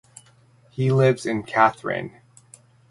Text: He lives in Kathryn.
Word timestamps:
He 0.71 0.91
lives 0.91 1.27
in 1.27 1.43
Kathryn. 1.43 2.21